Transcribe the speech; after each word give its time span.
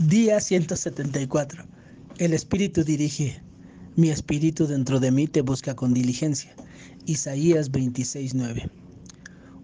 Día 0.00 0.40
174. 0.40 1.64
El 2.18 2.32
Espíritu 2.32 2.82
dirige. 2.82 3.40
Mi 3.94 4.10
Espíritu 4.10 4.66
dentro 4.66 4.98
de 4.98 5.12
mí 5.12 5.28
te 5.28 5.42
busca 5.42 5.76
con 5.76 5.94
diligencia. 5.94 6.52
Isaías 7.06 7.70
26:9. 7.70 8.68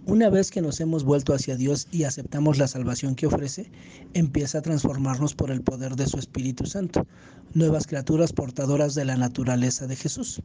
Una 0.06 0.30
vez 0.30 0.52
que 0.52 0.62
nos 0.62 0.78
hemos 0.78 1.02
vuelto 1.02 1.34
hacia 1.34 1.56
Dios 1.56 1.88
y 1.90 2.04
aceptamos 2.04 2.58
la 2.58 2.68
salvación 2.68 3.16
que 3.16 3.26
ofrece, 3.26 3.72
empieza 4.14 4.58
a 4.58 4.62
transformarnos 4.62 5.34
por 5.34 5.50
el 5.50 5.62
poder 5.62 5.96
de 5.96 6.06
su 6.06 6.18
Espíritu 6.18 6.64
Santo, 6.66 7.08
nuevas 7.54 7.88
criaturas 7.88 8.32
portadoras 8.32 8.94
de 8.94 9.04
la 9.04 9.16
naturaleza 9.16 9.88
de 9.88 9.96
Jesús. 9.96 10.42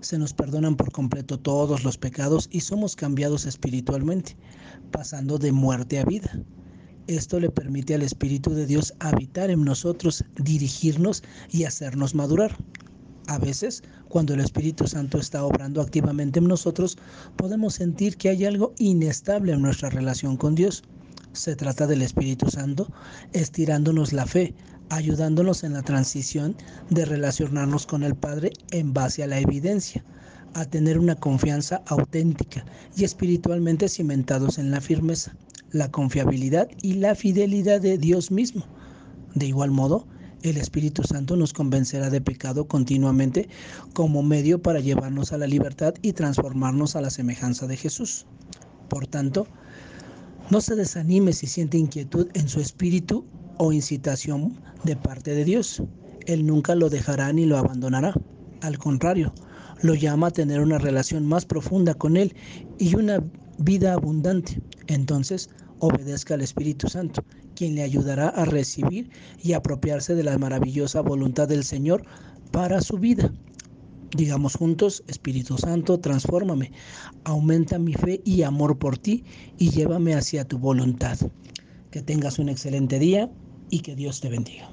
Se 0.00 0.16
nos 0.16 0.32
perdonan 0.32 0.76
por 0.76 0.92
completo 0.92 1.38
todos 1.38 1.84
los 1.84 1.98
pecados 1.98 2.48
y 2.50 2.60
somos 2.60 2.96
cambiados 2.96 3.44
espiritualmente, 3.44 4.34
pasando 4.90 5.36
de 5.36 5.52
muerte 5.52 5.98
a 5.98 6.06
vida. 6.06 6.42
Esto 7.08 7.40
le 7.40 7.50
permite 7.50 7.96
al 7.96 8.02
Espíritu 8.02 8.50
de 8.54 8.64
Dios 8.64 8.94
habitar 9.00 9.50
en 9.50 9.64
nosotros, 9.64 10.24
dirigirnos 10.36 11.24
y 11.50 11.64
hacernos 11.64 12.14
madurar. 12.14 12.56
A 13.26 13.38
veces, 13.38 13.82
cuando 14.08 14.34
el 14.34 14.40
Espíritu 14.40 14.86
Santo 14.86 15.18
está 15.18 15.44
obrando 15.44 15.80
activamente 15.80 16.38
en 16.38 16.46
nosotros, 16.46 16.96
podemos 17.36 17.74
sentir 17.74 18.16
que 18.16 18.28
hay 18.28 18.44
algo 18.44 18.72
inestable 18.78 19.52
en 19.52 19.62
nuestra 19.62 19.90
relación 19.90 20.36
con 20.36 20.54
Dios. 20.54 20.84
Se 21.32 21.56
trata 21.56 21.88
del 21.88 22.02
Espíritu 22.02 22.48
Santo 22.48 22.88
estirándonos 23.32 24.12
la 24.12 24.26
fe, 24.26 24.54
ayudándonos 24.88 25.64
en 25.64 25.72
la 25.72 25.82
transición 25.82 26.54
de 26.88 27.04
relacionarnos 27.04 27.84
con 27.84 28.04
el 28.04 28.14
Padre 28.14 28.52
en 28.70 28.92
base 28.92 29.24
a 29.24 29.26
la 29.26 29.40
evidencia, 29.40 30.04
a 30.54 30.66
tener 30.66 31.00
una 31.00 31.16
confianza 31.16 31.82
auténtica 31.86 32.64
y 32.96 33.02
espiritualmente 33.02 33.88
cimentados 33.88 34.58
en 34.58 34.70
la 34.70 34.80
firmeza 34.80 35.34
la 35.72 35.90
confiabilidad 35.90 36.68
y 36.82 36.94
la 36.94 37.14
fidelidad 37.14 37.80
de 37.80 37.98
Dios 37.98 38.30
mismo. 38.30 38.64
De 39.34 39.46
igual 39.46 39.70
modo, 39.70 40.06
el 40.42 40.56
Espíritu 40.56 41.02
Santo 41.04 41.36
nos 41.36 41.52
convencerá 41.52 42.10
de 42.10 42.20
pecado 42.20 42.66
continuamente 42.66 43.48
como 43.94 44.22
medio 44.22 44.60
para 44.60 44.80
llevarnos 44.80 45.32
a 45.32 45.38
la 45.38 45.46
libertad 45.46 45.94
y 46.02 46.12
transformarnos 46.12 46.96
a 46.96 47.00
la 47.00 47.10
semejanza 47.10 47.66
de 47.66 47.76
Jesús. 47.76 48.26
Por 48.88 49.06
tanto, 49.06 49.46
no 50.50 50.60
se 50.60 50.74
desanime 50.74 51.32
si 51.32 51.46
siente 51.46 51.78
inquietud 51.78 52.28
en 52.34 52.48
su 52.48 52.60
espíritu 52.60 53.24
o 53.58 53.72
incitación 53.72 54.60
de 54.84 54.96
parte 54.96 55.34
de 55.34 55.44
Dios. 55.44 55.82
Él 56.26 56.44
nunca 56.44 56.74
lo 56.74 56.90
dejará 56.90 57.32
ni 57.32 57.46
lo 57.46 57.56
abandonará. 57.56 58.14
Al 58.60 58.78
contrario, 58.78 59.32
lo 59.80 59.94
llama 59.94 60.28
a 60.28 60.32
tener 60.32 60.60
una 60.60 60.78
relación 60.78 61.26
más 61.26 61.44
profunda 61.44 61.94
con 61.94 62.16
Él 62.16 62.34
y 62.78 62.94
una 62.96 63.22
vida 63.58 63.94
abundante. 63.94 64.60
Entonces, 64.86 65.50
obedezca 65.78 66.34
al 66.34 66.42
Espíritu 66.42 66.88
Santo, 66.88 67.24
quien 67.54 67.74
le 67.74 67.82
ayudará 67.82 68.28
a 68.28 68.44
recibir 68.44 69.10
y 69.42 69.52
apropiarse 69.52 70.14
de 70.14 70.22
la 70.22 70.38
maravillosa 70.38 71.00
voluntad 71.00 71.48
del 71.48 71.64
Señor 71.64 72.04
para 72.50 72.80
su 72.80 72.98
vida. 72.98 73.32
Digamos 74.16 74.56
juntos, 74.56 75.02
Espíritu 75.06 75.56
Santo, 75.56 75.98
transfórmame, 75.98 76.72
aumenta 77.24 77.78
mi 77.78 77.94
fe 77.94 78.20
y 78.24 78.42
amor 78.42 78.78
por 78.78 78.98
ti 78.98 79.24
y 79.58 79.70
llévame 79.70 80.14
hacia 80.14 80.46
tu 80.46 80.58
voluntad. 80.58 81.18
Que 81.90 82.02
tengas 82.02 82.38
un 82.38 82.48
excelente 82.48 82.98
día 82.98 83.30
y 83.70 83.80
que 83.80 83.96
Dios 83.96 84.20
te 84.20 84.28
bendiga. 84.28 84.70